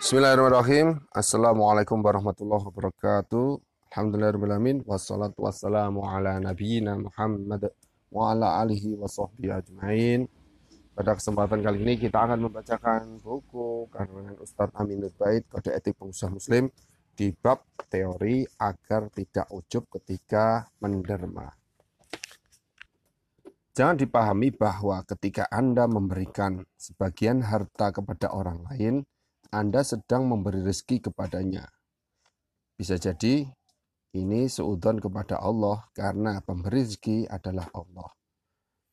[0.00, 0.96] Bismillahirrahmanirrahim.
[1.12, 3.60] Assalamualaikum warahmatullahi wabarakatuh.
[3.92, 4.80] Alhamdulillahirrahmanirrahim.
[4.88, 7.68] Wassalatu wassalamu ala nabiyyina Muhammad
[8.08, 9.04] wa ala alihi wa
[9.60, 10.24] ajma'in.
[10.96, 16.32] Pada kesempatan kali ini kita akan membacakan buku karangan Ustadz Aminul Bait Kode Etik Pengusaha
[16.32, 16.72] Muslim
[17.12, 17.60] di bab
[17.92, 21.52] teori agar tidak ujub ketika menderma.
[23.76, 29.04] Jangan dipahami bahwa ketika Anda memberikan sebagian harta kepada orang lain,
[29.50, 31.66] anda sedang memberi rezeki kepadanya.
[32.78, 33.50] Bisa jadi
[34.14, 38.10] ini seudon kepada Allah karena pemberi rezeki adalah Allah.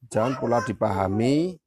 [0.09, 1.57] Jangan pula dipahami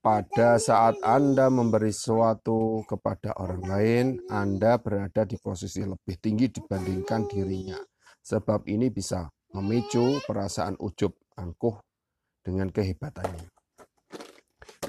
[0.00, 7.28] pada saat Anda memberi sesuatu kepada orang lain, Anda berada di posisi lebih tinggi dibandingkan
[7.28, 7.80] dirinya.
[8.24, 11.76] Sebab ini bisa memicu perasaan ujub angkuh
[12.40, 13.52] dengan kehebatannya.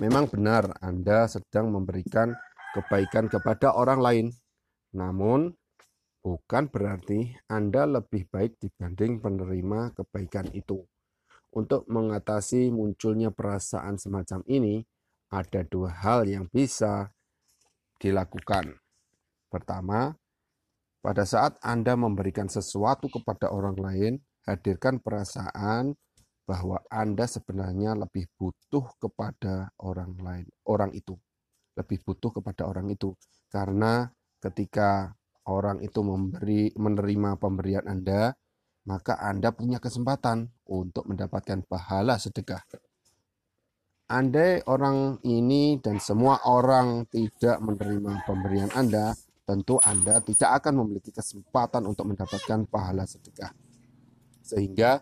[0.02, 2.34] Memang benar Anda sedang memberikan
[2.74, 4.28] kebaikan kepada orang lain.
[4.98, 5.54] Namun,
[6.26, 10.82] bukan berarti Anda lebih baik dibanding penerima kebaikan itu.
[11.54, 14.82] Untuk mengatasi munculnya perasaan semacam ini,
[15.30, 17.14] ada dua hal yang bisa
[18.02, 18.74] dilakukan.
[19.54, 20.18] Pertama,
[21.06, 24.14] pada saat Anda memberikan sesuatu kepada orang lain,
[24.50, 25.94] hadirkan perasaan
[26.50, 31.14] bahwa Anda sebenarnya lebih butuh kepada orang lain, orang itu
[31.74, 33.14] lebih butuh kepada orang itu
[33.50, 34.10] karena
[34.42, 35.14] ketika
[35.50, 38.34] orang itu memberi menerima pemberian Anda
[38.84, 42.60] maka Anda punya kesempatan untuk mendapatkan pahala sedekah.
[44.12, 49.16] Andai orang ini dan semua orang tidak menerima pemberian Anda,
[49.48, 53.56] tentu Anda tidak akan memiliki kesempatan untuk mendapatkan pahala sedekah.
[54.44, 55.00] Sehingga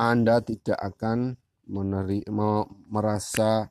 [0.00, 1.36] Anda tidak akan
[1.68, 2.50] menerima,
[2.88, 3.68] merasa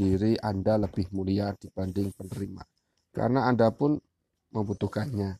[0.00, 2.64] diri Anda lebih mulia dibanding penerima.
[3.12, 4.00] Karena Anda pun
[4.48, 5.36] membutuhkannya.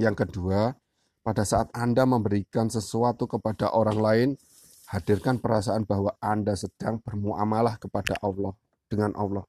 [0.00, 0.72] Yang kedua,
[1.20, 4.30] pada saat Anda memberikan sesuatu kepada orang lain,
[4.88, 8.56] hadirkan perasaan bahwa Anda sedang bermuamalah kepada Allah
[8.88, 9.44] dengan Allah.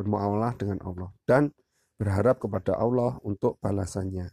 [0.00, 1.52] Bermuamalah dengan Allah dan
[2.00, 4.32] berharap kepada Allah untuk balasannya.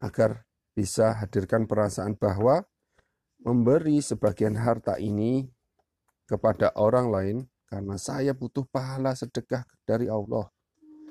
[0.00, 2.64] Agar bisa hadirkan perasaan bahwa
[3.44, 5.52] memberi sebagian harta ini
[6.24, 7.36] kepada orang lain
[7.72, 10.44] karena saya butuh pahala sedekah dari Allah.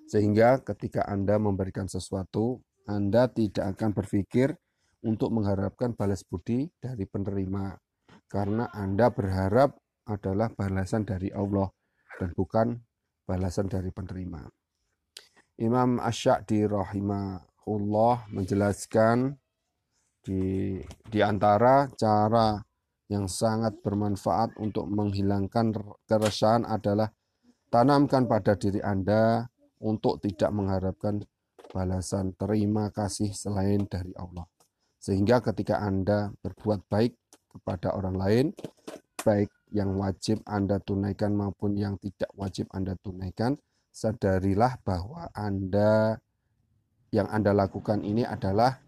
[0.06, 4.54] Sehingga ketika Anda memberikan sesuatu, Anda tidak akan berpikir
[5.02, 7.82] untuk mengharapkan balas budi dari penerima.
[8.30, 9.74] Karena Anda berharap
[10.06, 11.66] adalah balasan dari Allah
[12.22, 12.78] dan bukan
[13.26, 14.46] balasan dari penerima.
[15.58, 19.34] Imam Asy'adi rahimahullah menjelaskan
[20.22, 20.78] di
[21.10, 22.62] di antara cara
[23.12, 25.76] yang sangat bermanfaat untuk menghilangkan
[26.08, 27.12] keresahan adalah
[27.68, 29.52] tanamkan pada diri Anda
[29.84, 31.20] untuk tidak mengharapkan
[31.76, 34.48] balasan terima kasih selain dari Allah.
[34.96, 37.12] Sehingga ketika Anda berbuat baik
[37.52, 38.46] kepada orang lain,
[39.28, 43.60] baik yang wajib Anda tunaikan maupun yang tidak wajib Anda tunaikan,
[43.92, 46.16] sadarilah bahwa Anda
[47.12, 48.80] yang Anda lakukan ini adalah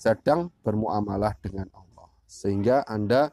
[0.00, 1.85] sedang bermuamalah dengan Allah
[2.26, 3.30] sehingga Anda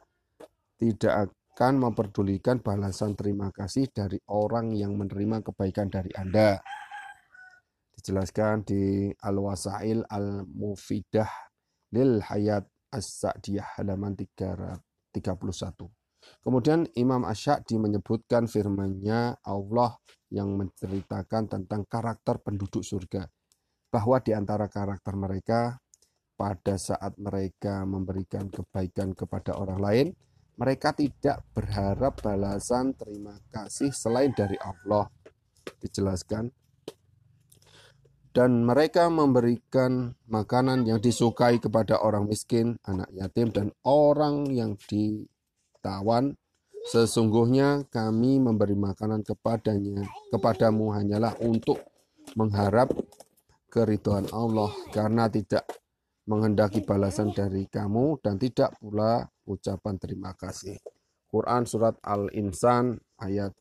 [0.77, 6.61] tidak akan memperdulikan balasan terima kasih dari orang yang menerima kebaikan dari Anda.
[7.93, 11.29] Dijelaskan di Al-Wasail Al-Mufidah
[11.93, 15.13] lil Hayat As-Sa'diyah halaman 31.
[16.43, 19.97] Kemudian Imam Asy'adi menyebutkan firman-Nya Allah
[20.31, 23.27] yang menceritakan tentang karakter penduduk surga
[23.93, 25.77] bahwa di antara karakter mereka
[26.33, 30.07] pada saat mereka memberikan kebaikan kepada orang lain,
[30.57, 35.09] mereka tidak berharap balasan terima kasih selain dari Allah.
[35.81, 36.51] Dijelaskan.
[38.33, 46.33] Dan mereka memberikan makanan yang disukai kepada orang miskin, anak yatim, dan orang yang ditawan.
[46.89, 50.01] Sesungguhnya kami memberi makanan kepadanya,
[50.33, 51.79] kepadamu hanyalah untuk
[52.33, 52.89] mengharap
[53.69, 55.65] keriduan Allah karena tidak
[56.23, 60.79] menghendaki balasan dari kamu dan tidak pula ucapan terima kasih.
[61.27, 63.51] Quran surat Al-Insan ayat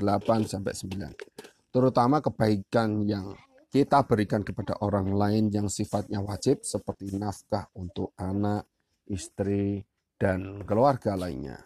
[0.00, 1.70] 8 sampai 9.
[1.70, 3.36] Terutama kebaikan yang
[3.68, 8.70] kita berikan kepada orang lain yang sifatnya wajib seperti nafkah untuk anak,
[9.10, 9.82] istri,
[10.14, 11.58] dan keluarga lainnya.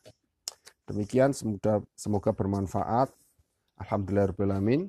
[0.89, 3.13] Demikian semoga, semoga bermanfaat.
[3.77, 4.89] Alhamdulillahirrahmanirrahim.